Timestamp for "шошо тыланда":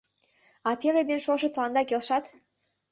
1.25-1.81